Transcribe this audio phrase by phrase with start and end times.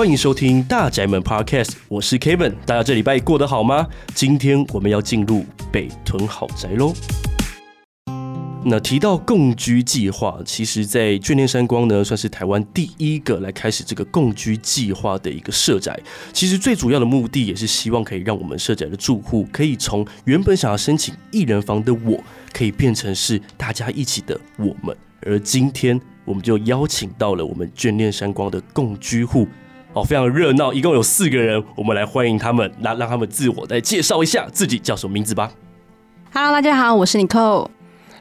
[0.00, 3.86] 欢迎收听大宅门 Podcast，我是 Kevin，大家这礼拜过得好吗？
[4.14, 6.94] 今天我们要进入北屯豪宅喽。
[8.64, 15.94] 那提到共居计划，其实，在眷恋山光呢，算是台湾第一个来开始这个共居计划的一个社宅。
[16.32, 22.18] 其实最主要的目的，也是希望可以让我们社宅的住户，可以从原本想要申请一人房的我，
[22.54, 24.96] 可以变成是大家一起的我们。
[25.26, 29.46] 而今天，我们就邀请到了我们眷恋山光的共居户，
[29.92, 35.50] 哦，非常热闹，一共有四个人，我们来欢迎他们，那让他们自我再介绍一下自己叫什么名字吧。
[36.32, 37.68] Hello，大家好，我是 Nicole。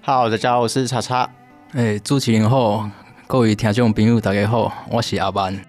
[0.04, 1.30] Hello，，大家好，我是叉叉。
[1.74, 2.90] 哎、欸，主持人好，
[3.28, 5.60] 各位听众朋友大家好，我是阿班。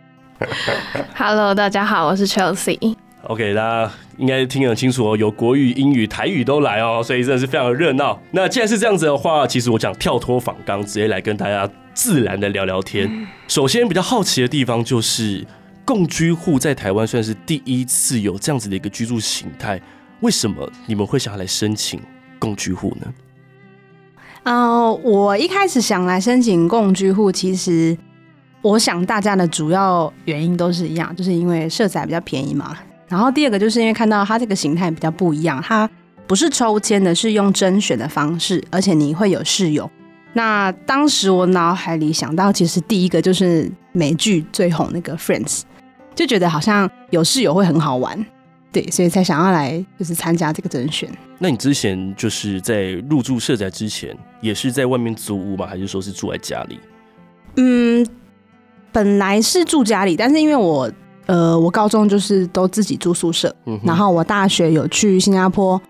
[1.14, 2.96] Hello，大家好，我是 Chelsea。
[3.24, 8.18] OK，大家应该听得很清楚哦，有国语、英语、台语都来哦，所以真的是非常的热闹。
[8.30, 13.28] 那既然是这样子的话，其实我想跳脱仿纲，直接来跟大家自然的聊聊天。
[13.46, 15.46] 首先比较好奇的地方就是，
[15.90, 19.82] 共居户在台湾算是第一次有这样子的一个居住形态，
[20.20, 22.00] 为什么你们会想要来申请
[22.38, 23.12] 共居户呢？
[24.44, 27.98] 啊我一开始想来申请共居户，其实
[28.62, 32.78] 我想大家的主要原因都是一样，就是因为社宅比较便宜嘛。
[33.08, 35.90] 然后第二个就是因为看到它这个形态比较不一样，它
[36.28, 39.90] 不是抽签的，是用甄选的方式，而且你会有室友。
[40.34, 45.62] 那当时我脑海里想到，其实第一个就是美剧最红那个 Friends，
[46.14, 48.26] 就觉得好像有室友会很好玩。
[48.72, 51.10] 对，所以才想要来就是参加这个甄选。
[51.38, 55.66] 那你之前就是在入住社宅之前，也是在外面租屋吗？
[55.66, 56.78] 还是说是住在家里？
[57.56, 58.06] 嗯，
[58.92, 60.88] 本来是住家里，但是因为我
[61.26, 65.80] 呃，我高中就是都自己住宿舍，嗯、然后我大学有去新加坡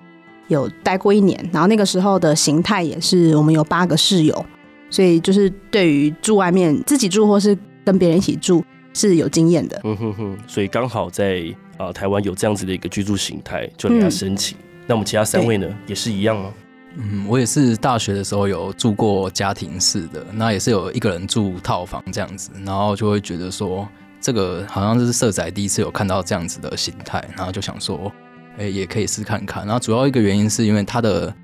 [0.48, 4.46] 有待过一年，然后那个时候的形态也是我们有八个室友，
[4.88, 9.80] 所以就是对于住外面自己住或是跟别人一起住是有经验的。
[9.84, 11.44] 嗯哼哼，所以刚好在。
[11.80, 14.54] 啊，台湾有这样子的一个居住形态，就给他申请。
[14.58, 16.52] 嗯、那我们其他三位呢，也是一样吗？
[16.94, 23.88] 嗯，我也是大学的时候有住过家庭式的，那也是有一个人住套房这样子，然后就会觉得说，
[24.20, 28.12] 这个好像是社宅第一次有看到这样子的形态，然后就想说，
[28.58, 29.64] 哎、欸，也可以试看看。
[29.64, 31.34] 然后主要一个原因是因为他的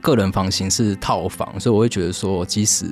[0.00, 2.86] 个人房型是套房，所以我会觉得说，即使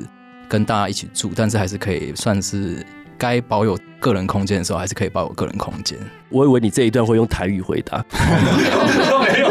[0.48, 2.86] 跟大家一起住，但是还是可以算是。
[3.18, 5.98] 该保有个人空间的时候，还是可以保有个人空间。
[6.28, 9.48] 我以为你这一段会用台语回答， 没有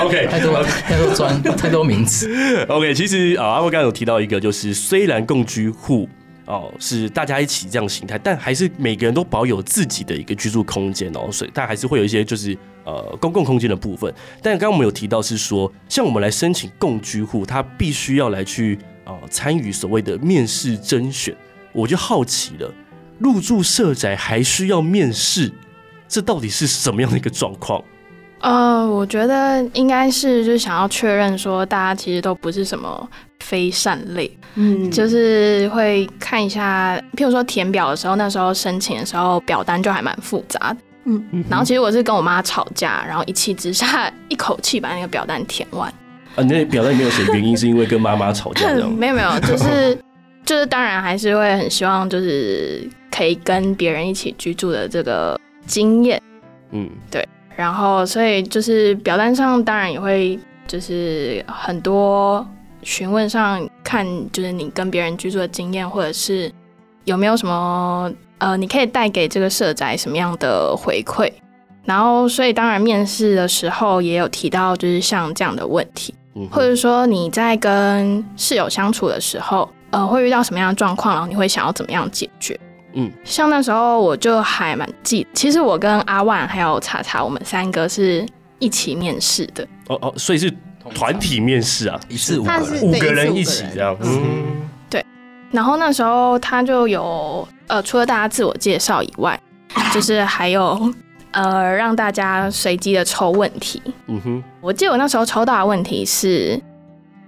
[0.00, 2.64] ，OK， 太多太多专 太多名词。
[2.68, 6.08] OK，其实啊，阿威刚刚有提到一个，就是虽然共居户
[6.46, 14.12] 哦是大家一起这样形态，但还是每个人都保有自己的一个居住空间哦，所以但还是会有一些就是呃公共空间的部分。
[14.40, 21.34] 但刚刚我们有提到是说，像我们来申请共居户，他必须要来去啊参与所谓的面试甄选。
[21.76, 22.72] 我就好奇了，
[23.18, 25.52] 入住社宅还需要面试，
[26.08, 27.84] 这到底是什么样的一个状况？
[28.40, 33.08] 呃，我觉得应该是就是想要确认说，大家其实都不是什么
[33.40, 45.92] 非善类，嗯，就是会看一下，譬如说填表的时候，那时候申请的时候表单就还蛮复杂的，嗯，然后其实我是跟我妈吵架，然后一气之下一口气把那个表单填完。
[46.36, 48.68] 啊，你那表单里面有写原因，是因为跟妈妈吵架？
[48.96, 49.98] 没有没有，就是。
[50.46, 56.22] 就是当然还是会很希望，就是可以跟别人一起居住的这个经验，
[56.70, 57.28] 嗯，对。
[57.56, 62.46] 然后所以就是表单上当然也会就是很多
[62.82, 66.52] 询问上看，就是你跟别人居住的经验，或者是
[67.04, 71.28] 有没有什么呃，你可以带给这个社宅什么样的回馈。
[71.84, 79.68] 然后所以当然面试的时候也有提到，就是像这样的问题，嗯，或者说你在跟室友相处的时候。
[79.96, 82.58] 呃，会遇到什么样的状况，然后你会想要怎么样解决？
[82.92, 88.26] 嗯，像那时候我就还蛮记，其实我跟阿万还有查查，我们三个是
[88.58, 89.66] 一起面试的。
[89.88, 90.52] 哦哦，所以是
[90.94, 93.96] 团体面试啊，一次五个人，五个人一起这样。
[94.02, 95.02] 嗯，对。
[95.50, 99.40] 然后那时候他就有呃，除了大家自我介绍以外，
[99.94, 100.92] 就是还有
[101.30, 103.80] 呃，让大家随机的抽问题。
[104.08, 106.60] 嗯哼，我记得我那时候抽到的问题是，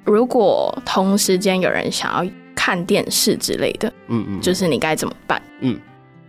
[0.05, 2.31] 如果同时间有人想要。
[2.69, 5.41] 看电视之类的，嗯嗯，就是你该怎么办？
[5.61, 5.79] 嗯，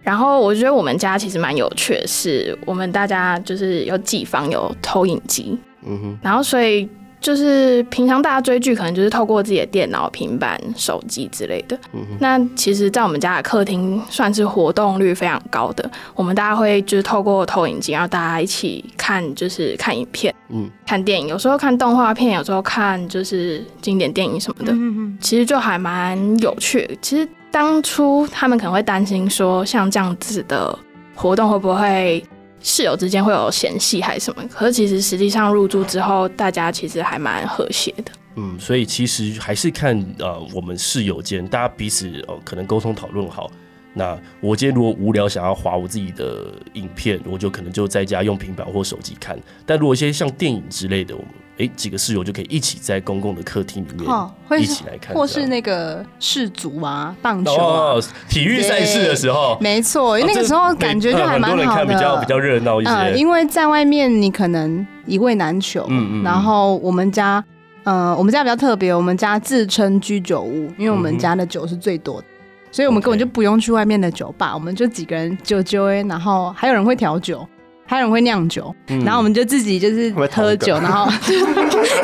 [0.02, 6.88] 然后我觉得我们家其实蛮有趣的是，我们大家就是有几房有投影机，嗯哼，然后所以。
[7.22, 11.78] 就是平常大家追剧，可能就是透过自己的电脑、平板、手机之类的。
[11.94, 15.90] 嗯、那其实，在我们家的客厅，算是活动率非常高的。
[16.16, 21.28] 我们大家会就是透过投影机，然后大家一起看，就是看影片，嗯，看电影。
[21.28, 24.72] 有时候看动画片，有时候看就是经典电影什么的。
[24.72, 26.96] 嗯嗯其实就还蛮有趣的。
[27.02, 30.78] 其实当初他们可能会担心说，像这样子的
[31.16, 32.24] 活动会不会
[32.62, 34.44] 室友之间会有嫌隙还是什么？
[34.52, 38.12] 可是其实实际上入住之后，大家其实还蛮和谐的。
[38.36, 43.52] 嗯，所以其实还是看呃我们室友间大家彼此哦、可能沟通讨论好。
[44.00, 49.38] 那我今天如果无聊想要划我自己的影片，我就可能就在家用平板或手机看。
[49.66, 63.12] 但如果一些像电影之类的，我们哎几个室友就可以一起在公共的客厅里面一起来看，或是那个世足啊、棒球啊、哦、体育赛事的时候，没错，因为那个时候感觉就还蛮好的，很多人看比较比较热闹一些、呃。
[63.18, 67.44] 因为在外面你可能一位难求，嗯嗯，然后我们家，
[67.84, 72.28] 呃，我们家比较特别，我们家自称居酒屋，因为我们家的酒是最多的。
[72.72, 77.48] 所以我们根本就不用去外面的酒吧.我们就几个人就就哎，然后还有人会调酒，
[77.86, 81.12] 还有人会酿酒，嗯、然后我们就自己就是喝酒，然后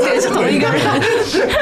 [0.06, 0.81] 也是同一个人。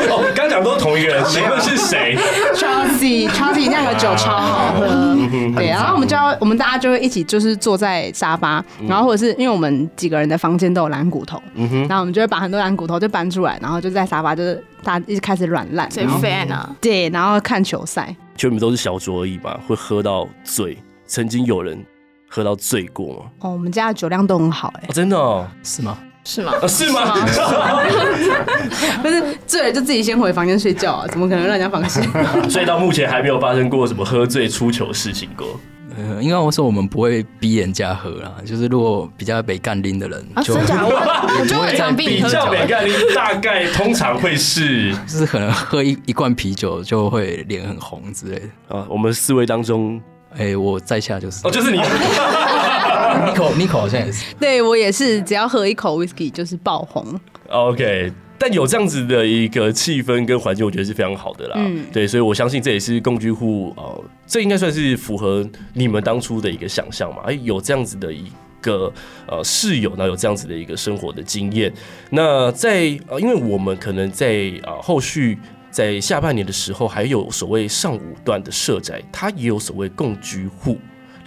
[0.09, 2.15] 哦，刚讲都是同一个人， 请问是谁
[2.55, 4.85] ？Chelsea，Chelsea 酿的酒超好喝。
[4.85, 5.17] 啊、
[5.55, 15.89] 对，然后我们就要，我们大家就会一起就是坐在沙发，嗯、然后或者是因为我们几个人的房间都有蓝骨头，嗯、然后我们就会把很多蓝骨头就搬出来，然后就在沙发就是大家一直开始软烂。
[15.91, 16.69] 谁 fan 啊？
[16.79, 18.15] 对，然后看球赛。
[18.35, 19.59] 就你们都是小酌而已吧？
[19.67, 20.77] 会喝到醉？
[21.05, 21.83] 曾经有人
[22.29, 23.25] 喝到醉过吗？
[23.41, 25.47] 哦，我们家的酒量都很好哎、欸哦，真的、哦？
[25.63, 25.97] 是吗？
[26.25, 26.53] 是吗？
[26.61, 27.13] 啊、是吗？
[29.03, 31.07] 不是醉了就自己先回房间睡觉啊？
[31.09, 32.01] 怎么可能让人家放心？
[32.49, 35.59] 所以到目前还没有发生过什么喝醉出糗事情过。
[35.95, 40.85] 呃，应该我说我们不会逼人家喝啦，就是如果比较北干拎的人，就真假？
[40.85, 48.85] 我 就会常逼比较北干拎，大概通常会是，就是可能喝一一罐啤酒就会脸很红之类的啊。
[48.89, 50.01] 我们四位当中，
[50.31, 57.05] 哎、欸，我在下就是哦，就是你，Nico，Nico 好像也是，对我也是，只要喝一口 Whisky 就是爆红。
[57.49, 58.11] OK。
[58.45, 61.55] 但有这样子的一个气氛跟环境，我觉得是非常好的啦。
[61.59, 67.21] 嗯，对，所以我相信这也是共居户呃，这应该算是符合你们当初的一个想象嘛。
[67.23, 68.25] 哎，有这样子的一
[68.59, 68.91] 个
[69.27, 71.71] 呃室友呢，有这样子的一个生活的经验。
[72.09, 75.37] 那在呃，因为我们可能在啊、呃、后续
[75.71, 80.77] 在下半年的时候，还有所谓上五段的社宅，它也有所谓共居户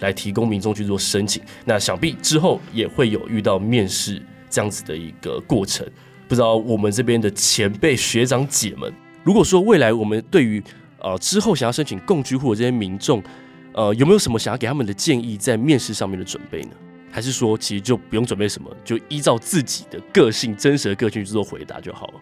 [0.01, 1.41] 来提供民众去做申请。
[1.65, 4.21] 那想必之后也会有遇到面试
[4.51, 5.83] 这样子的一个过程。
[6.27, 8.93] 不知道我们这边的前辈学长姐们，
[9.23, 10.61] 如果说未来我们对于
[10.99, 13.23] 呃之后想要申请共居户的这些民众，
[13.73, 16.71] 呃有没有什么想要给他们的建议，在面试上面的准备呢？
[17.09, 22.13] 还是说其实就不用准备什么，就依照自己的个性、真实的个性去做回答就好了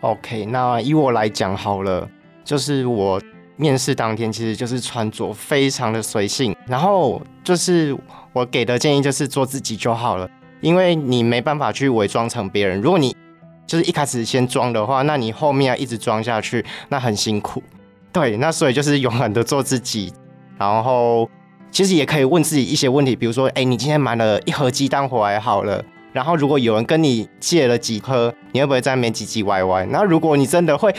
[0.00, 2.08] ？OK，那以我来讲好了，
[2.42, 3.20] 就是我
[3.56, 7.96] 面试当天其实就是穿着非常的随性，然后就是
[8.32, 10.28] 我给的建议就是做自己就好了，
[10.60, 13.14] 因为你没办法去伪装成别人，如果你
[13.66, 17.62] 就是一开始先装的话，那你后面要一直装下去，那很辛苦。
[18.12, 20.12] 对，那所以就是勇敢的做自己，
[20.58, 21.26] 然后
[21.70, 25.82] 其实也可以问自己一些问题，比如说，哎、你今天买了一盒鸡蛋回来好了，
[26.12, 29.86] 然后如果有人跟你借了几颗，你会不会在那边唧唧歪歪？
[29.86, 30.94] 那如果你真的会，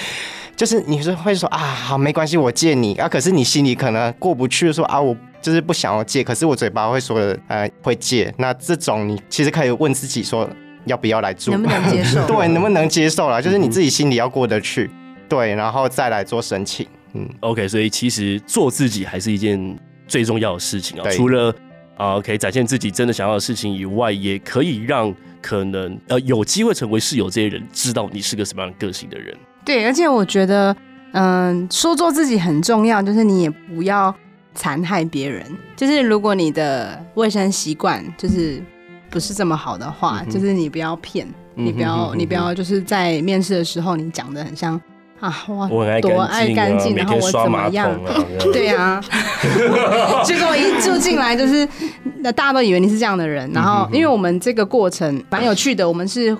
[0.55, 8.33] 就是你是会说啊，好，没关系，我借你啊，可是你心里可能过不去，说啊，我就是不想要借，可是我嘴巴会说，呃，会借。
[8.37, 10.49] 那这种你其实可以问自己说。
[10.85, 11.51] 要不要来住？
[11.51, 12.25] 能不能接受？
[12.27, 13.41] 对，能不能接受啦？
[13.41, 14.89] 就是你自己心里要过得去，
[15.29, 16.85] 对，然后再来做申请。
[17.13, 21.03] 嗯，OK，所以其实做自己还是一件最重要的事情啊。
[21.03, 21.55] 对除了
[21.95, 29.35] 啊，可以展现自己真的想要的事情以外，也可以让可能呃有机会成为室友这些人知道你是个什么样的个性的人。
[29.63, 30.75] 对，而且我觉得，
[31.11, 34.13] 嗯、呃，说做自己很重要，就是你也不要
[34.55, 35.45] 残害别人。
[35.75, 38.61] 就是如果你的卫生习惯就是。
[39.13, 44.73] 不是这么好的话，嗯、就是你不要骗，你不要，你不要，就是在面试的时候，你讲的很像
[45.19, 47.91] 啊，哇，我爱多爱干净，然后我怎么样？
[48.05, 49.03] 啊、对呀、啊，
[50.25, 51.67] 结果一住进来，就是
[52.17, 56.35] 那大家都以为你是这样的人，然后因为我们这个过程蛮有趣的，我们是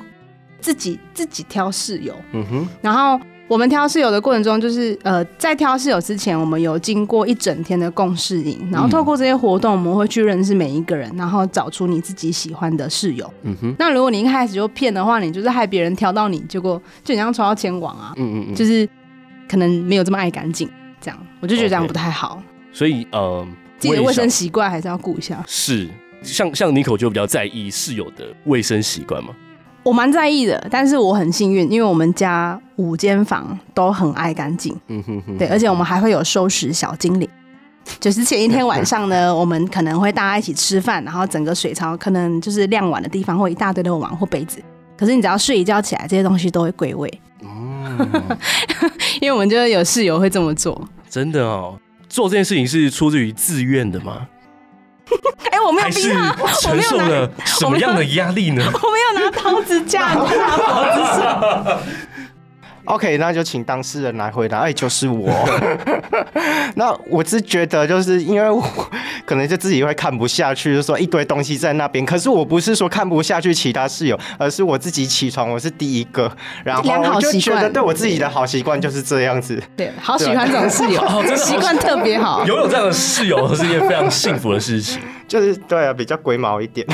[0.60, 3.20] 自己自己挑室友，嗯哼，然后。
[3.50, 13.32] 我们挑室友的过程中，就是呃，在挑室友之前，我们有经过一整天的共识营，然后透过这些活动，我们会去认识每一个人，然后找出你自己喜欢的室友。
[13.44, 13.76] 嗯哼。
[13.78, 18.14] 那如果你一开始就骗的话，你就是害别人挑到你，结果就你像抽到签网啊。
[18.16, 18.56] 嗯嗯嗯。
[18.56, 18.88] 就是
[19.48, 20.70] 可能没有这么爱干净，
[21.02, 22.42] 这样我就觉得这样不太好。
[22.42, 22.78] Okay.
[22.78, 23.46] 所以呃，
[23.78, 25.44] 自己的卫生习惯还是要顾一下。
[25.46, 25.88] 是，
[26.24, 29.36] 像像 Nico 就比较在意室友的卫生习惯嘛。
[29.84, 37.28] 我蛮在意的，但是我很幸运，因为我们家五间房都很爱干净，嗯哼哼，对，而且我们还会有收拾小精灵，
[38.00, 44.64] 就是前一天晚上呢， 我们可能会大家一起吃饭，然后整个水槽可能就是晾碗的地方会一大堆的碗或杯子，
[44.98, 48.10] 可是你只要睡一觉起来，这些东西都会归位，嗯，
[49.20, 54.28] 因为我们就有室友会这么做，真的哦，做这件事情是出自于自愿的吗？
[55.52, 58.64] 哎、欸，我没有逼他承受了什么样的压力呢？
[59.36, 61.80] 刀子架你， 拿刀子上。
[62.86, 64.60] OK，那就请当事人来回答。
[64.60, 65.32] 哎，就是我。
[66.76, 68.62] 那我是觉得，就是因为我
[69.26, 72.06] 可能就自己会看不下去，就说一堆东西在那边。
[72.06, 76.30] 可是我不是说看不下去其他室友，而是我自己起床，我是第一个，
[76.66, 79.64] 然后我就觉得对我自己的好习惯就是这样子。
[79.78, 81.02] 对，好喜欢这种室友，
[81.38, 82.46] 习惯特别好。
[82.46, 85.00] 拥有这样的室友是一件非常幸福的事情。
[85.26, 86.86] 就是对啊，比较龟毛一点。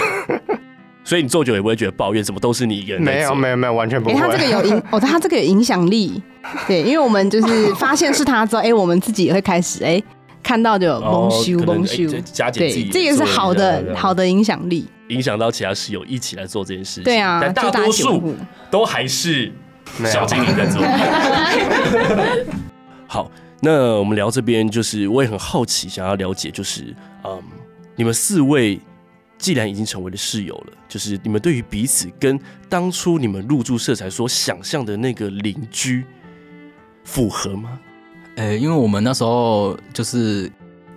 [1.09, 3.01] 所以你做久也不会觉得抱怨，什么都是你一个人。
[3.01, 4.15] 没有没有没有，完全不会。
[4.15, 6.21] 他这个有影 哦，他这个有影响力。
[6.67, 9.99] 对，因为我们就是发现是他之后，哎，我们自己也会开始哎，
[10.43, 12.07] 看到就蒙羞蒙羞。
[12.53, 17.05] 对，这个是好的好的影响力，影响到其他室友一起来做这件事情。
[17.05, 18.35] 对啊，但大多数
[18.69, 19.51] 都还是
[20.05, 20.79] 小精灵在做。
[23.09, 27.41] 好，那我们聊这边，就是我也很好奇，想要了解，就是嗯，
[27.95, 28.79] 你们四位。
[29.39, 36.05] 既然已经成为了室友了，就是你们对于彼此跟当初你们入住社宅所想象的那个邻居
[37.05, 37.79] 符合吗？
[38.35, 40.51] 呃、欸，因为我们那时候就是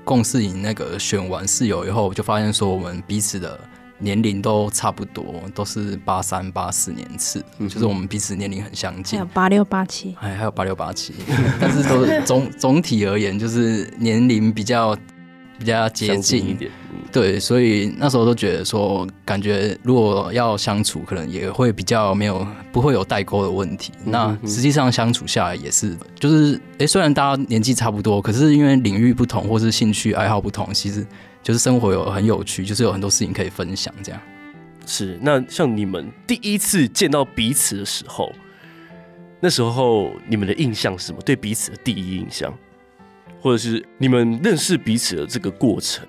[0.05, 3.59] 共事营那个选完室友以后，就发现说我们彼此的
[3.99, 9.19] 年龄都差不多，都是八三八四年次，嗯、就是我们彼此年龄很相近。
[9.19, 11.15] 还有八六八七，哎，还有八六八七，
[11.61, 14.97] 但是都总总体而言，就是年龄比较
[15.59, 16.71] 比较接近一点。
[17.11, 23.93] 对，所以那时候都觉得说，感觉如果要相处，可能也会比较没有不会有代沟的问题。
[24.05, 31.07] 那实际上相处下来也是，就是哎，虽然大家年纪差不多，可是因为领域不同或是兴趣爱好不同，其实
[31.43, 33.93] 就是生活有很有趣，就是有很多事情可以分享。
[34.03, 34.21] 这样
[34.87, 35.19] 是。
[35.21, 38.33] 那像你们第一次见到彼此的时候，
[39.39, 41.21] 那时候你们的印象是什么？
[41.21, 42.53] 对彼此的第一印象，
[43.43, 46.07] 或者是你们认识彼此的这个过程？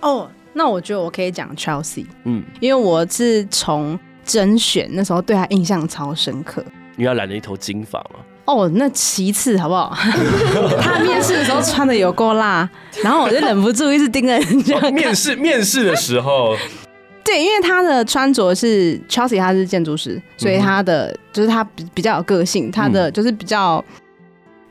[0.00, 0.28] 哦。
[0.52, 6.60] 那我觉得我可以讲 Chelsea，嗯，因为我是从甄选那时候对他印象超深刻，
[6.96, 8.18] 因为他染了一头金发嘛。
[8.46, 9.94] 哦，那其次好不好？
[10.82, 12.68] 他面试的时候穿的有够辣，
[13.00, 14.90] 然后我就忍不住一直盯着人家、哦。
[14.90, 16.56] 面试面试的时候，
[17.24, 23.82] 对，因为他的穿着是 Chelsea，他是建筑师，所以他的就是他比比较有个性，他的就是比较。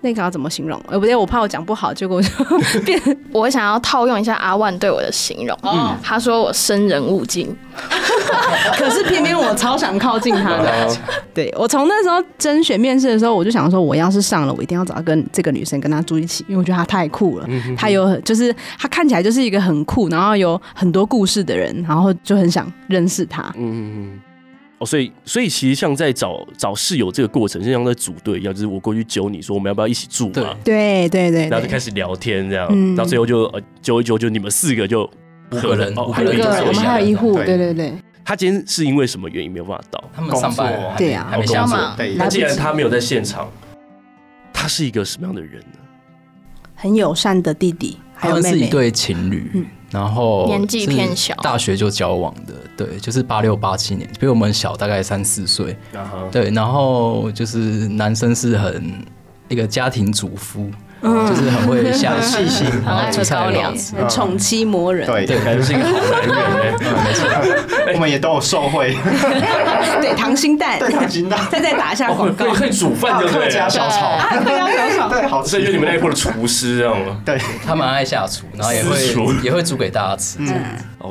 [0.02, 0.82] 那个要怎么形容？
[0.88, 2.30] 呃，不对，我怕我讲不好，结果就
[2.86, 3.00] 变。
[3.32, 7.56] 我想要套用一下阿万对我的形容，嗯，他说我生人勿近，
[8.78, 10.98] 可是偏偏我超想靠近他的。
[11.34, 17.48] 对，我从那时候甄选面试的时候，我就想说，我要是上了，我一定要找到跟这个女生跟她住一起，因为我觉得她太酷了。
[17.78, 23.42] 她有就是她看起来就是一个很酷，然后有很多故事的人，然后就很想认识她。
[23.58, 24.20] 嗯嗯嗯。
[24.80, 30.56] 哦，所以，所以其实像在找找室友这个过程，就像在组队一样，就是我过去揪你说我们要不要一起住嘛？
[30.64, 35.04] 对对对，然后就开始聊天这样，嗯、到最后就呃揪一揪，就你们四个就
[35.52, 37.94] 五个人，哦，还有一个我们还有一户，对对对。
[38.24, 40.04] 他今天是因为什么原因没有办法到？
[40.16, 41.96] 他们上班，对呀，还没下班。
[42.16, 43.50] 那既然他没有在现场，
[44.54, 45.80] 他是一个什么样的人呢？
[46.76, 49.66] 很友善的弟弟，还有妹妹，他们是一对情侣。
[49.92, 55.76] 嗯然后年纪偏小，大学就交往的，对，就是八六八七年，比我们小大概三四岁。
[56.32, 59.04] 对，然后就是男生是很
[59.48, 60.70] 一个家庭主夫。
[61.02, 65.92] 就是很会下细心，然后煮菜很好，宠妻魔人，对对，感觉是一个好
[66.28, 66.74] 男人。
[67.04, 68.98] 没错，我们也都有受惠。
[70.02, 73.46] 对，溏心蛋，对，溏心蛋，再再打一下广告，可以煮饭，对不对？
[73.46, 75.52] 客家小炒，客家小炒，对，好吃。
[75.52, 77.18] 所以你们那一波的厨师，知道吗？
[77.24, 78.98] 对，他蛮爱下厨，然后也会
[79.44, 80.38] 也会煮给大家吃。
[80.40, 80.54] 嗯，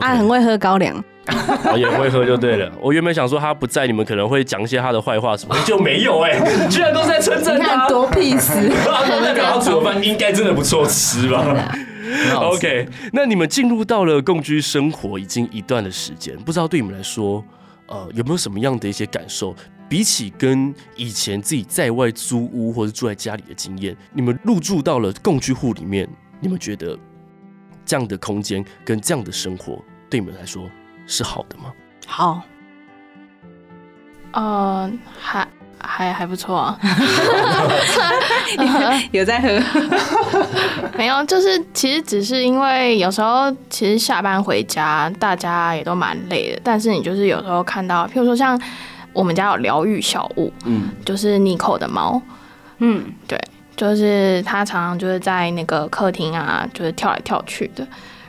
[0.00, 1.02] 啊，很会喝高粱。
[1.76, 2.70] 也会喝就对了。
[2.80, 8.68] 我原本想说他不在，你们可能会讲一些他的坏话什么， 就没有哎， 居然都在称赞他，多屁事。
[8.68, 11.72] 代表他煮的饭应该真的不错吃吧
[12.36, 17.44] ？OK，那你们进入到了共居生活已经一段的时间，不知道对你们来说，
[17.86, 19.54] 呃，有没有什么样的一些感受？
[19.88, 26.06] 比起跟以前自己在外租屋或者住在家里的经验，你们入住到了共居户里面，
[26.40, 26.94] 你们觉得
[27.86, 30.68] 这样的空间跟这样的生活对你们来说？
[31.08, 31.72] 是好的吗？
[32.06, 32.40] 好，
[34.32, 34.88] 呃，
[35.18, 35.48] 还
[35.80, 36.58] 还还不错。
[36.78, 36.78] 啊，
[39.10, 39.48] 有在喝，
[40.96, 48.60] 没有，就是其实只是因为有时候其实下班回家，大家也都蛮累的，但是你就是有时候看到，譬如说像
[49.12, 52.20] 我们家有疗愈小物，嗯，就是妮可的猫，
[52.78, 53.40] 嗯，对，
[53.76, 57.86] 就是它常常就是在那个客厅啊，就是跳来跳去的。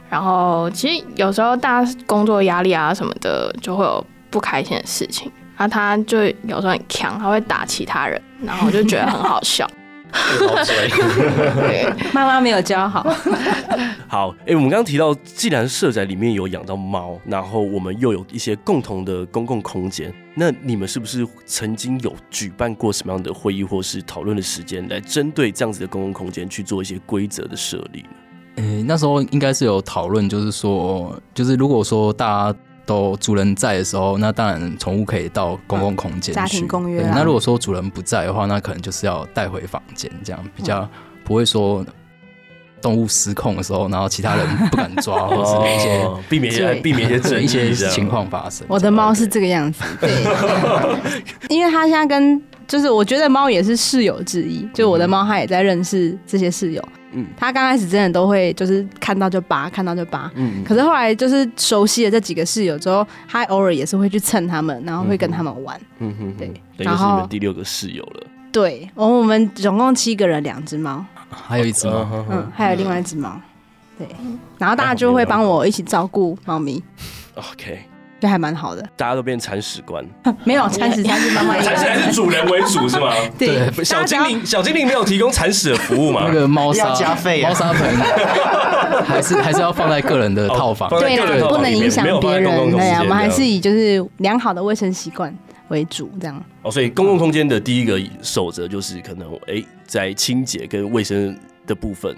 [0.10, 5.32] 然后其实有时候大家工作压力啊什么的，就会有不开心的事情。
[5.56, 9.70] 然后他就有时候很强，他会打其他人，然后我就觉得很好笑。
[12.14, 13.04] 妈妈没有教好。
[14.08, 28.10] 好，哎、欸，我们刚刚提到，既然社宅里面有养到猫，然后我们又有一些共同的公共空间，那你们是不是曾经有举办过什么样的会议或是讨论的时间，来针对这样子的公共空间去做一些规则的设立呢？
[28.60, 37.14] 呃、欸，那时候应该是有讨论，就是说，就是如果说大家都主人在的时候，那当然宠物可以到公共空间、嗯、家庭公约、啊。
[37.16, 40.88] 那如果说主人不在的话，那可能就是要带回房间，这样比较
[41.24, 41.86] 不会说。
[42.82, 48.66] 动物失控的时候，然后其他人不敢抓， 或者是一些避免一些避免一些一些情况发生。
[48.70, 50.10] 我的猫是这个样子， 对，
[51.50, 56.82] 因为它现在跟就是我觉得猫也是室友之一，就我的猫它也在认识这些室友。
[57.12, 60.32] 嗯，他刚开始真的都会就是看到就扒，看到就扒。
[60.36, 65.80] 嗯，可是后来就是熟悉了这几个室友之后，他偶尔也是会去蹭他们，然后会跟他们玩。
[66.00, 68.28] 嗯哼，对，然后是你们第六个室友了。
[68.52, 71.06] 对，我我们总共七个人，两只猫。
[71.32, 73.40] 还有一只猫，嗯，还有另外一只猫，
[74.00, 74.08] 对，
[74.58, 76.84] 然后大家就会帮我一起照顾猫咪
[77.36, 77.80] ，OK，
[78.20, 78.82] 就还蛮好的。
[78.96, 80.06] 大家都变铲屎官，
[80.44, 83.14] 没有铲屎才是妈妈，铲屎还是主人为主是吗？
[83.38, 86.26] 对，小精灵小精灵没有提供铲屎的服务嘛？
[86.28, 87.82] 那个猫砂加费，猫砂盆
[89.06, 92.72] 还是还是要放在个人的套房，对，不能影响别人。
[92.72, 95.34] 对啊，我们还是以就是良好的卫生习惯
[95.70, 96.44] 为主，这样。
[96.62, 99.56] 哦，所以公共空间的第一个守则就是可能哎。
[99.56, 101.36] 欸在清洁跟卫生
[101.66, 102.16] 的部分，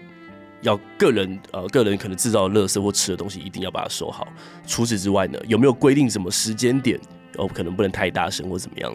[0.62, 4.28] 要个人呃个人可能制造的垃圾或吃的东西，一定要把它收好。
[4.66, 7.00] 除此之外呢，有没有规定什么时间点？
[7.38, 8.94] 哦，可能不能太大声或怎么样？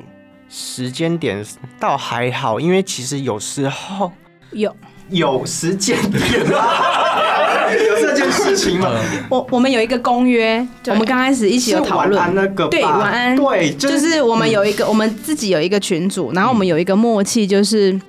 [0.48, 1.44] 时间点
[1.80, 4.12] 倒还好，因为其实有时候
[4.52, 4.74] 有
[5.08, 8.90] 有时间点 有这件事情嘛？
[9.28, 18.00] 我我们有一个公约，我们刚开始一起有讨论那个对晚安对，就是我们有一个、嗯、我们自己有一个群组，然后我们有一个默契，就是。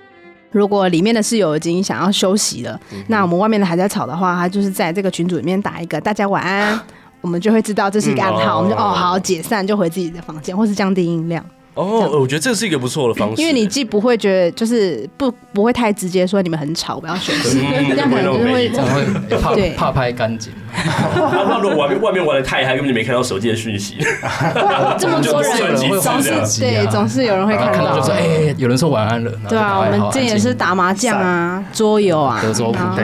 [0.52, 6.80] 如果里面的室友已经想要休息了，嗯、那我们外面的还在吵的话，他就是在这个群组里面打一个“大家晚安”，
[7.22, 11.44] 我们就会知道这是一个暗号，嗯、我们就哦好解散，就回自己的房间，或是降低音量。
[11.78, 20.52] 哦，我觉得这是一个不错的方式，因为你既不会觉得就是不不会太直接说你们很吵，不要休息，嗯、这样可能就是会会怕怕拍干净。
[20.74, 23.98] 怕如果外面外面玩的太嗨，根本就没看到手机的讯息。
[25.00, 26.30] 这么多人总是
[26.62, 29.32] 对，总是有人会看到，就说哎，有人说晚安了。
[29.48, 33.04] 对啊，我们这也是打麻将啊，桌游啊，德州扑克。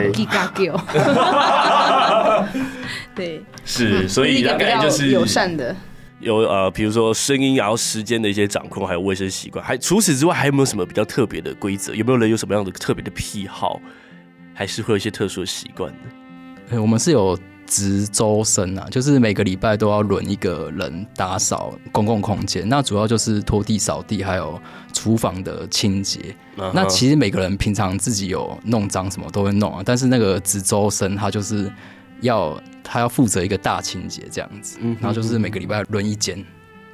[3.16, 5.76] 对，是，所以大概就是友善的。
[6.24, 11.94] 有呃，比如说声音，然后时间的一些掌控，还有卫生习惯，还除此之外，还有没有什么比较特别的规则？
[11.94, 13.80] 有没有人有什么样的特别的癖好，
[14.54, 16.00] 还是会有一些特殊的习惯呢？
[16.72, 24.60] 欸，我们是有值周生啊，就是每个礼拜都要轮一个人打扫公共空间，那主要就是拖地、扫地，还有
[24.94, 26.20] 厨房的清洁。
[26.58, 26.72] Uh huh.
[26.74, 31.72] 那其实每个人平常自己有弄脏什么都会弄啊，但是那个值周生他就是。
[32.21, 36.43] 要他要负责一个大清洁这样子，嗯、然后就是每个礼拜轮一间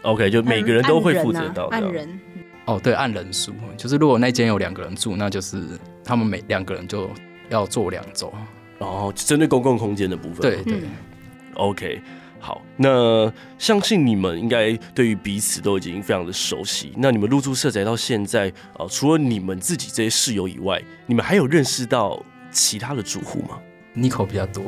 [0.04, 2.20] ，OK，就每个人都会负责到按人，啊、按人。
[2.66, 5.64] 哦，对，按人数，就是如果那间有两个人住，那就是
[6.04, 7.10] 他们每两个人就
[7.50, 8.32] 要做两周，
[8.78, 10.90] 哦，针对公共空间的部分，对对、嗯、
[11.56, 12.00] ，OK，
[12.40, 23.60] 好，那相信你们应该对于彼此都已经非常的熟悉，那你们入住社宅到现在，呃，除了你们自己这些室友以外，你们还有认识到其他的住户吗
[24.00, 24.64] ？Nico 比较多，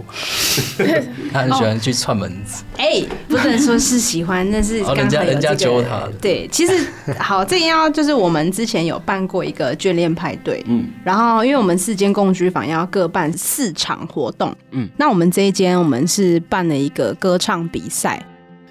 [1.32, 2.64] 他很喜欢去串门子。
[2.78, 6.08] 哎、欸，不能说是喜欢，那是人家人家揪他。
[6.22, 6.74] 对，其实
[7.18, 18.24] 好，这要就是我们之前有办过一个眷恋派对，嗯，然后因为我们四间共居房要各办四场活动，嗯，那我们这一间我们是办了一个歌唱比赛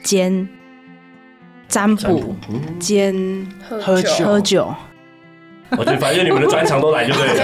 [0.02, 0.48] 兼
[1.68, 2.34] 占卜
[2.78, 3.14] 兼
[3.68, 4.74] 喝酒喝酒。
[5.78, 7.34] 我觉得反正你们的专长都来就对了。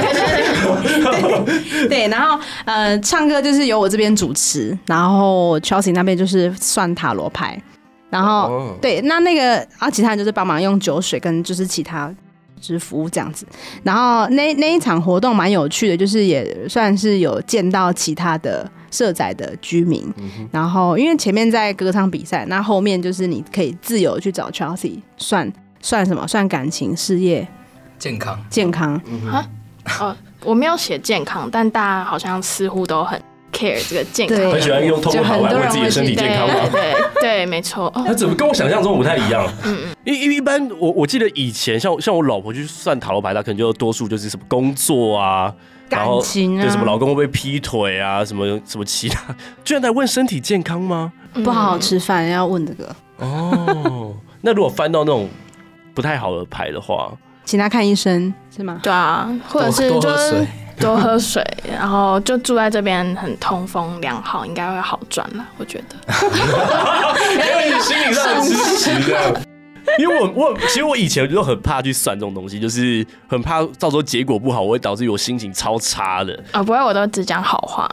[1.47, 7.61] 对， 对，然后呃，唱歌就是由我这边主持，然后 Chelsea 那边就是算塔罗牌，
[8.11, 8.81] 然后、oh.
[8.81, 12.13] 对，那那个啊其他人就是帮忙用酒水跟就是其他
[12.61, 13.47] 就是服务这样子。
[13.83, 20.03] 然后那那一场活动蛮有趣的，就是也算是有见到其他的社宅的居民。
[20.17, 20.49] Mm hmm.
[20.51, 26.27] 然后因为前面在歌唱比赛，那后面就是你可以自由去找 Chelsea 算算什么？
[26.27, 27.47] 算感情、事业。
[27.99, 28.95] 健康，健康，
[29.31, 29.45] 啊，
[30.01, 33.21] 哦，我没有写健康，但大家好像似乎都很
[33.53, 36.69] care 这个健康，很喜欢用透过好玩问自己的身体健康吗？
[36.71, 37.91] 对对，没错。
[37.97, 39.47] 那怎么跟我想象中不太一样？
[39.65, 45.53] 嗯嗯，因因为一般我我记得以前像像我老婆去算塔罗牌，她可能就多数就是什么工作啊，
[45.89, 51.13] 感情啊，对什么老公会不会劈腿啊，什么什么其他，居然在问身体健康吗？
[51.43, 52.95] 不好好吃饭要问这个？
[53.19, 55.29] 哦，那如果翻到那种
[55.95, 57.11] 不太好的牌的话。
[57.47, 58.79] 请他看医生是吗？
[58.83, 60.47] 对啊，或者是就是
[60.79, 65.97] 多喝水，然后就住在这边很通风良好，应该会好转了，我觉得。
[67.33, 69.56] 因为你心理上的支持。
[69.99, 76.35] 因为我我其实我以前就很怕去算这种东西，就是很怕到时候结果不好，我会导致我心情超差的。
[76.53, 77.91] 啊、哦，不会，我都只讲好话。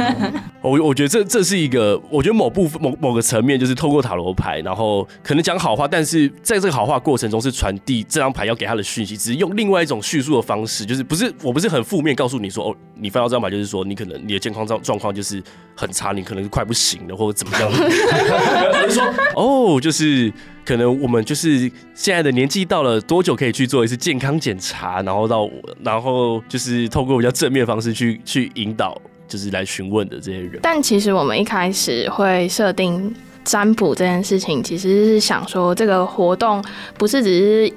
[0.60, 15.42] 我我觉得这这是一个，我觉得某部分某某个层面，就是透过塔罗牌，然后可能讲好话，但是在这个好话过程中是传递这张牌要给他的讯息，只是用另外一种叙述的方式，就是不是我不是很负面告诉你说哦，你翻到这张牌就是说你可能你的健康状状况就是
[15.74, 20.32] 很差，你可能是快不行了或者怎么样的， 就是说哦，就是。
[20.68, 21.60] 可能我们就是
[21.94, 25.48] 现在的年纪到了多久可以去做一次健康检查，然后到
[25.82, 30.60] 然后就是透过比较正面的方式去去引导，就是来询问的这些人。
[30.60, 36.62] 但其实我们一开始会设定占卜这件事情，其实是想说这个活动
[36.98, 37.74] 不是只是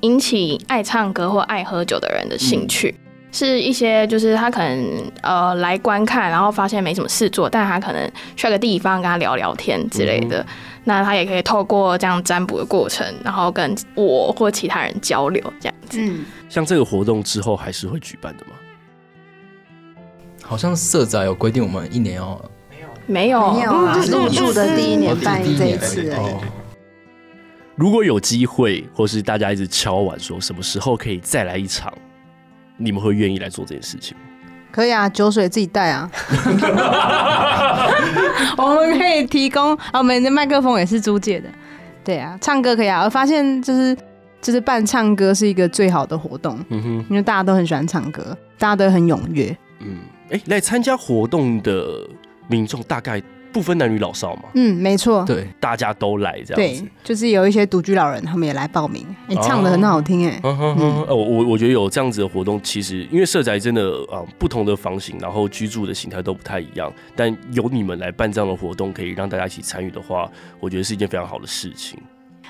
[0.00, 2.94] 引起爱唱歌或爱喝酒的人的兴趣，
[3.30, 10.40] 是一些就是他可能呃来观看，然后发现没什么事做，但他可能需要个地方跟他聊聊天之类的。
[10.40, 10.46] 嗯
[10.84, 15.98] 那他也可以透过这样占卜的过程，然后跟我或其他人交流，这样子。
[16.00, 18.52] 嗯，像这个活动之后还是会举办的吗？
[20.42, 22.40] 好像社宅有规定，我们一年要
[23.06, 26.10] 没有没有啊，入住的第一年办这一次。
[27.74, 31.92] 如果有机会，或是大家一直敲碗说什么时候可以再来一场，
[32.78, 34.22] 你们会愿意来做这件事情吗？
[34.72, 36.10] 可以啊，酒水自己带啊。
[38.56, 41.48] 我们可以提供，我们的麦克风也是租借的。
[42.04, 43.04] 对啊，唱歌可以啊。
[43.04, 43.94] 我发现就是
[44.40, 49.54] 就是办唱歌是一个最好的活动，嗯哼，因为大家都很喜欢唱歌，大家都很踊跃。
[49.80, 49.96] 嗯，
[50.30, 52.08] 哎、欸，来参加活动的
[52.46, 53.22] 民众大概。
[53.52, 54.44] 不分男女老少嘛？
[54.54, 56.82] 嗯，没错，对，大家都来这样子。
[56.82, 59.04] 对，就是有一些独居老人，他们也来报名。
[59.26, 60.40] 你、欸、唱的很好听哎。
[60.42, 61.06] 嗯嗯。
[61.08, 66.92] 我我我觉得有这样子的活动，其实因为社宅真的啊，不同的房型，然后居住的形态都不太一样。
[67.16, 70.30] 但有你们来办这样的活动，可以让大家一起参与的话，
[70.60, 71.98] 我觉得是一件非常好的事情。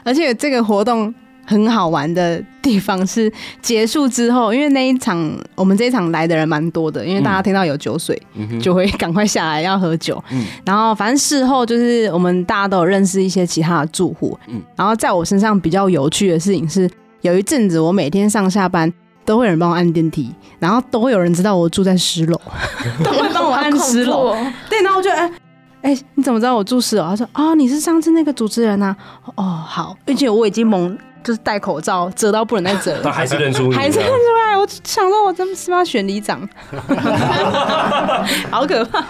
[0.04, 1.14] 而且这个活动。
[1.48, 3.32] 很好玩的地方是
[3.62, 5.18] 结束之后，因为那一场
[5.54, 8.20] 我们这一场来的人蛮多的，因为大家听到有酒水，
[8.60, 10.22] 就会赶快下来要喝酒。
[10.30, 14.38] 嗯然后反正事后就是我们大家都有认识一些其他的住户。
[14.48, 16.86] 嗯然后在我身上比较有趣的事情是，
[17.22, 18.92] 有一阵子我每天上下班
[19.24, 22.38] 都会有人帮我按电梯，然后都会有人知道我住在十楼，
[23.02, 24.36] 都会帮我按十楼。
[24.68, 25.32] 对，然后我就哎
[25.80, 27.04] 哎，你怎么知道我住十楼？
[27.04, 28.94] 他说啊，你是上次那个主持人啊。
[29.36, 30.96] 哦，好，而且我已经蒙。
[31.24, 34.56] 就是戴口罩遮到不能再遮， 他还是认出你，还是认出来。
[34.56, 36.48] 我想说，我真是要选里长，
[38.50, 39.04] 好可怕。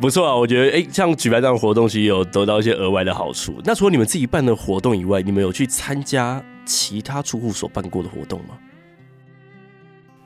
[0.00, 3.60] 不错啊，我觉得哎、欸，像举办这样的活动，其实有得到一些额外的好处。
[3.64, 8.56] 那除了你们自己办的活动以外，你们有去参加其他住户所办过的活动吗？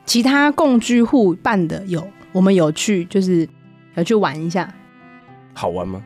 [0.07, 3.49] 其他共居户办的有，我们有去，就是
[3.95, 4.73] 有去玩一下。
[5.55, 6.03] 好玩吗？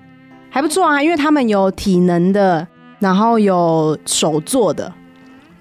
[0.50, 2.66] 还不错啊，因为他们有体能的，
[2.98, 4.92] 然后有手做的。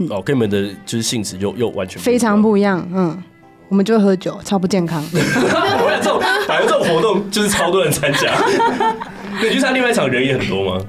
[0.10, 3.21] 哦，跟你们的就是性质又又完全非常不一样，嗯，
[3.69, 5.03] 我们就会喝酒，超不健康。
[5.13, 8.34] 我感觉这种，反正这种活动就是超多人参加。
[9.41, 10.86] 你去参另外一场人也很多吗？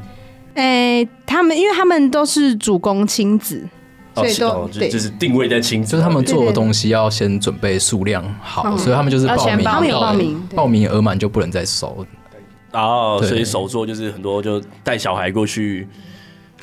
[0.55, 3.67] 哎、欸，他们因为他们都是主攻亲子，
[4.15, 12.07] 所以都、哦、就，就是定位在亲子，就是他们做的东西要先准备数量好，对对对，所以他们就是报名，他们有报名，报名额满就不能再收。
[12.73, 15.87] 哦，所以手作就是很多就带小孩过去。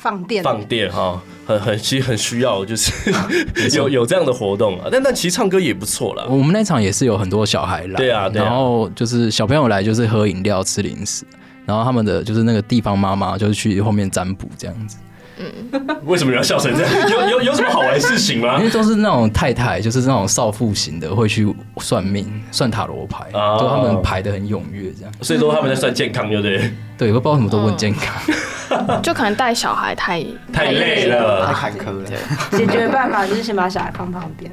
[0.02, 2.92] 放电，放电哈，很很其实很需要，就是
[3.76, 4.88] 有有这样的活动啊。
[4.90, 6.24] 但但其实唱歌也不错啦。
[6.28, 11.24] 我们那场也是有很多小孩来，对啊，对啊，然后就是小朋友来就是喝饮料、吃零食，
[11.64, 14.96] 然后他们的就是那个地方妈妈就是去后面占卜这样子。
[15.38, 16.92] 嗯， 为什么要笑成这样？
[17.08, 18.58] 有有有什么好玩的事情吗？
[18.58, 21.46] 因为都是那种太太，就是那种少妇型的，会去
[21.78, 25.12] 算命、算塔罗牌，哦、就他们排的很踊跃，这样。
[25.22, 26.70] 所以说他们在算健康，对不对？
[26.98, 28.36] 对，我不知道什么都问健康，哦、
[29.02, 32.10] 就可能带小孩太太累了，太坎坷了。
[32.52, 34.50] 解决办法就是先把小孩放旁边。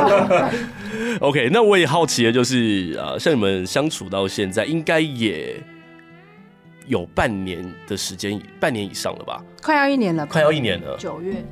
[1.20, 5.62] OK，那我也好奇的就是，呃，像你们相处到现在，应该也。
[6.86, 9.44] 有半年的时间，半年以上了吧？
[9.62, 10.96] 快要一年了，快要一年了。
[10.96, 11.44] 九月，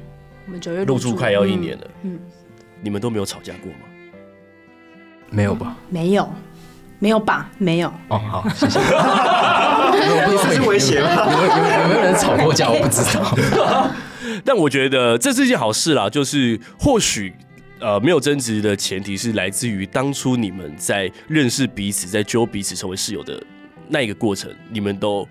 [0.46, 1.84] 我们九月入住快要一年了。
[2.04, 2.20] 嗯，嗯，
[2.80, 3.80] 你们都没有吵架过吗？
[5.28, 5.76] 没有吧？
[5.90, 6.32] 没有，
[6.98, 7.50] 没有吧？
[7.58, 7.92] 没有。
[8.08, 8.80] 哦，好，谢谢。
[9.92, 11.26] 这是威胁吗？
[11.30, 12.70] 有有有没有人吵过架？
[12.70, 13.90] 我不知道。
[14.44, 17.32] 但我觉得这是一件好事啦，就是或许
[17.80, 23.42] 呃没有争执的前提是来自于当初你们在认识彼此，在揪彼此成为室友的。
[23.88, 25.26] 那一个过程，你们都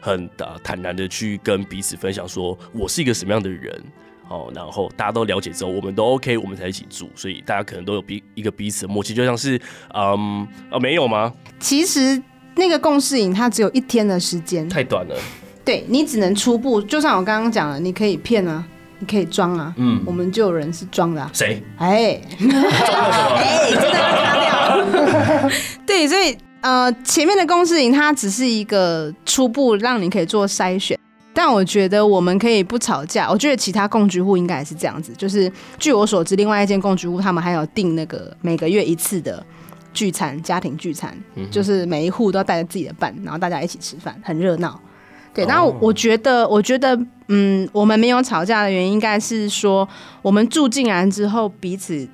[0.00, 0.30] 很
[0.62, 3.82] 坦然的去跟彼此分享，说我是一个什么样的人，
[4.28, 9.60] 哦，然后大家都了解之后，我们都 OK，我们才一起住，所以大家可能都有彼一个彼此的默契，就像是
[9.92, 11.32] 嗯啊没有吗？
[11.58, 12.22] 其实
[12.56, 15.14] 那个共事营它只有一天的时间，太短了。
[15.64, 18.64] 对，你只能初步，就像我刚刚讲的，你可以骗啊，
[18.98, 21.62] 你可以装啊，嗯，我们就有人是装的、啊，谁？
[21.76, 23.36] 哎，装了什么？
[23.38, 25.50] 哎，真的要擦掉。
[25.86, 30.98] 对，所以呃，前面的共事营它只是一个初步，让你可以做筛选。
[31.34, 33.30] 但我觉得我们可以不吵架。
[33.30, 39.44] 我觉得其他共居户应该也是这样子，就是据我所知，另外一间共居户他们还有定那个每个月一次的
[39.96, 41.16] 聚餐，家庭聚餐，
[41.50, 44.78] 就是每一户都要带着自己的伴，然后大家一起吃饭，很热闹。
[45.32, 49.88] 对，然后我觉得，我觉得，嗯，我们没有吵架的原因，应该是说
[50.20, 52.06] 我们住进来之后，彼此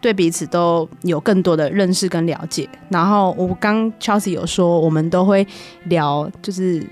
[0.00, 2.68] 对彼此都有更多的认识跟了解。
[2.88, 5.46] 然后我刚 Chelsea 有说，我们都会
[5.84, 6.84] 聊，就是。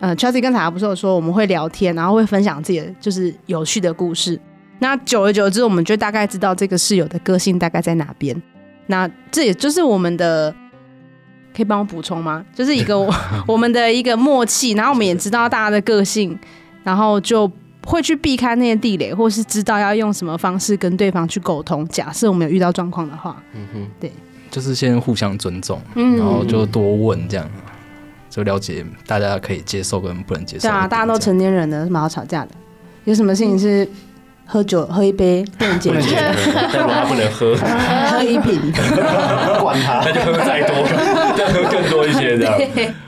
[0.00, 4.38] 呃，Chelsea 刚才不是有说我们会聊天，然后会分享自己的就是有趣的故事。
[4.78, 8.36] 那久而久之，我们就大概知道这个室友的个性大概在哪边。
[8.86, 10.54] 那这也就是我们的，
[11.54, 12.44] 可以帮我补充吗？
[12.54, 12.98] 就是一个
[13.46, 14.72] 我们的一个默契。
[14.72, 16.38] 然后我们也知道大家的个性，
[16.82, 17.50] 然后就
[17.86, 21.86] 会去避开那些地雷，或是知道要用什么方式跟对方去沟通。
[21.88, 24.12] 假设我们有遇到状况的话，嗯哼，对，
[24.50, 27.48] 就是先互相尊重，嗯然后就多问这样。
[28.30, 30.62] 就了解大家可以接受跟不能接受。
[30.62, 32.50] 对啊，大家都成年人了，有什么好吵架的？
[33.04, 33.88] 有什么事情是
[34.46, 36.34] 喝酒喝一杯不能解决的？
[36.72, 37.56] 但他不能喝，
[38.10, 38.60] 喝一瓶，
[39.60, 40.86] 管他， 那就喝再多，
[41.36, 42.60] 再喝更多一些这样。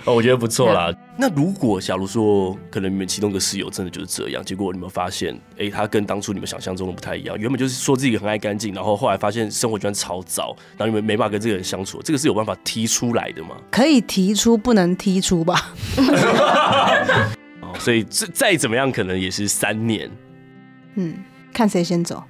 [0.04, 0.92] 哦，我觉得不错啦。
[1.18, 7.38] 那如果假如说，可能你们其中一个室友真的就是这样，结果你们发现，哎、欸，他跟当初你们想象中的不太一样。
[7.38, 13.56] 原本就是说自己很爱干净，然后后来发现生活居然超糟，然后你们没办法跟这个人相处，这个是有办法提出来的吗？
[13.70, 15.70] 可以提出，不能踢出吧？
[17.60, 20.10] 哦，所以这再怎么样，可能也是三年。
[20.98, 21.14] 嗯，
[21.56, 22.22] 看谁先走。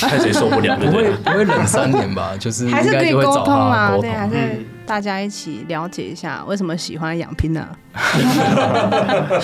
[0.00, 2.34] 看谁受不了，不会不会冷三年吧？
[2.36, 7.68] 就是还是可以沟通啊，对，还是大家一起了解一下为什么喜欢养拼呢？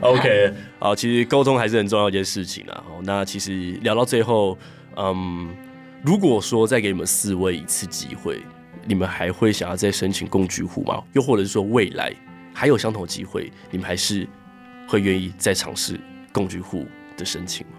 [0.00, 2.84] OK，好，其实沟通还是很重要一件事情啊。
[3.02, 4.56] 那其实聊到最后，
[4.96, 5.48] 嗯，
[6.02, 8.40] 如果说再给你们四位一次机会，
[8.84, 11.02] 你们还会想要再申请共居户吗？
[11.14, 12.12] 又或者是说未来
[12.54, 14.26] 还有相同机会，你们还是
[14.88, 15.98] 会愿意再尝试
[16.32, 17.72] 共居户的申请吗？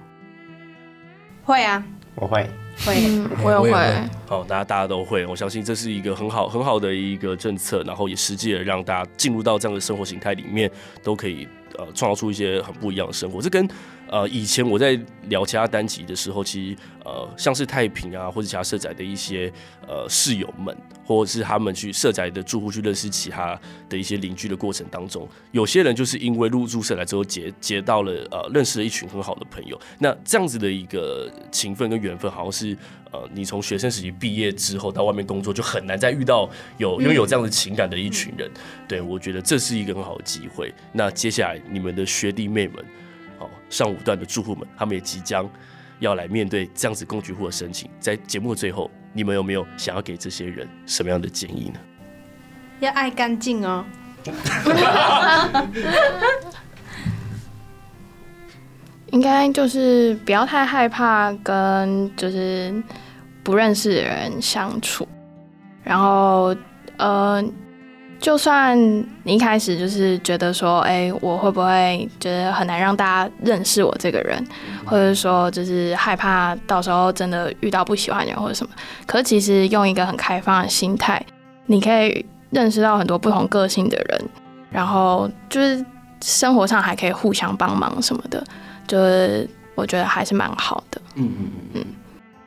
[1.48, 1.82] 会啊，
[2.16, 2.46] 我会，
[2.86, 2.94] 会，
[3.42, 4.10] 我也会。
[4.28, 10.70] 好，大家大家都会，我相信这是一个很好很好的一个政策，然后也实际的让大家进入到这样的生活形态里面，
[11.02, 13.42] 都可以呃创造出一些很不一样的生活。
[13.42, 13.66] 这跟
[14.10, 19.52] 呃以前我在聊其他单集的时候，其实呃像是太平啊或者其他社宅的一些
[19.88, 20.76] 呃室友们。
[21.08, 32.78] 或者是他们去社宅的住户去认识其他的一些邻居的过程当中，有些人就是因为入住社宅之后结结到了呃认识了一群很好的朋友，那这样子的一个情分跟缘分，好像是
[33.10, 38.52] 呃你从学生时期毕业之后到外面工作就很难再遇到有拥有这样的情感的一群人。
[38.86, 40.74] 对，我觉得这是一个很好的机会。
[40.92, 42.86] 那接下来你们的学弟妹们，哦
[43.70, 45.50] 上五段的住户们，他们也即将
[46.00, 48.90] 要来面对这样子工具户的申请，在节目的最后。
[49.14, 51.80] 你们有没有想要给这些人什么样的建议呢？
[52.82, 53.84] 要爱干净哦。
[59.12, 62.72] 应该就是不要太害怕跟就是
[63.42, 65.08] 不认识的人相处，
[65.84, 66.56] 然后
[66.98, 67.44] 呃。
[68.20, 68.78] 就算
[69.24, 74.44] 你一开始就是觉得说，哎、欸，我会不会觉得很难让大家认识我这个人，
[74.86, 78.74] 或者说就是害怕到时候真的遇到不喜欢的人或者什么？
[79.06, 81.24] 可是其实用一个很开放的心态，
[81.68, 84.30] 你可以认识到很多不同个性的人，
[84.72, 85.86] 然后就是
[86.22, 88.44] 生活上还可以互相帮忙什么的，
[88.88, 91.02] 就是我觉得还是蛮好的。
[91.16, 91.86] 嗯嗯嗯。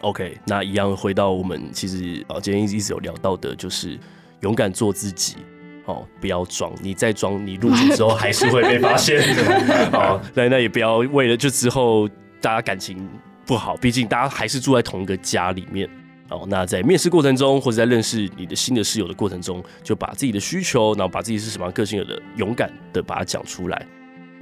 [0.00, 3.98] OK，那一样回到我们其实啊，今天一直有聊到的，就是
[4.40, 5.36] 勇敢做自己。
[5.86, 9.90] 哦，不要装，你再装，你入住之后还是会被发现 的。
[9.92, 12.08] 哦，那那也不要为了就之后
[12.40, 13.08] 大家感情
[13.46, 15.88] 不好，毕竟大家还是住在同一个家里面。
[16.28, 23.84] 哦，那在面试过程中，或者在认识你的新的室友的过程中，就把自己的需求，然后把自己是什么样个性的，勇敢的把它讲出来。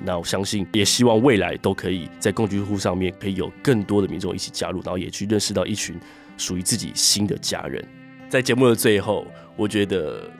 [0.04, 5.98] 那我相信，也希望未来都可以在共居户上面，可以有更多的民众一起加入，然后也去认识到一群
[6.36, 7.82] 属于自己新的家人。
[8.28, 10.30] 在节目的最后，我觉得。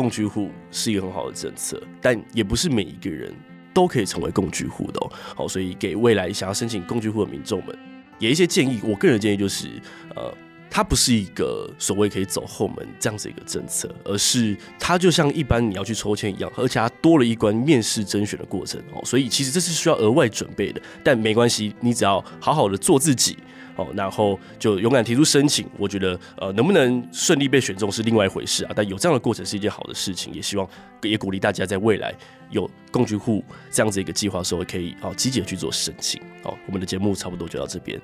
[0.00, 3.30] 共居户是一个很好的政策，但也不是每一个人
[3.74, 5.12] 都可以成为共居户的哦。
[5.36, 7.78] 好，所以给未来想要申请共居户的民众们，
[8.18, 8.80] 也一些建议。
[8.82, 9.68] 我个人建议就是，
[10.16, 10.34] 呃，
[10.70, 23.36] 它不是一个所谓可以走后门这样子一个政策，而是它就像一般你要去抽签一样，而且它多了一关面试甄选的过程哦，所以其实这是需要额外准备的，但没关系，你只要好好的做自己
[23.80, 30.68] 哦，然后就勇敢提出申请，我觉得呃能不能顺利被选中是另外一回事啊，但有这样的过程是一件好的事情，也希望
[31.02, 32.14] 也鼓励大家在未来
[32.50, 36.54] 有共居户这样子一个计划的时候，可以哦积极的去做申请哦。
[36.66, 37.98] 我们的节目差不多就到这边。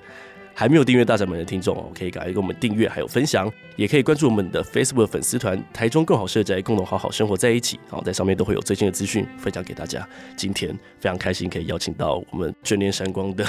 [0.58, 7.78] 还没有订阅大宅门的听众哦，可以赶快给我们订阅，还有分享，也可以关注我们的 Facebook 粉丝团“台中更好社宅”，共同好好生活在一起。
[7.90, 10.08] 好，在上面都会有最新的资讯分享给大家。
[10.34, 13.44] 今天非常开心可以邀请到我们眷恋山光的，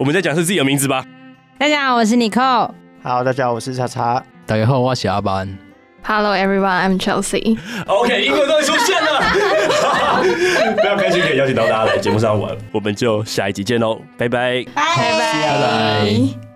[0.00, 1.04] 我们再讲是自己的名字吧。
[1.58, 2.70] 大家好，我是 Nicole。
[3.02, 4.24] 好，大家好，我是叉叉。
[4.46, 5.46] 大家好，我是阿班。
[6.02, 7.58] Hello everyone, I'm Chelsea.
[7.86, 9.20] OK，英文终于出现了，
[10.74, 16.49] 非常开心可以邀请到大家来节目上玩，我们就下一集见喽，拜拜，拜拜拜拜。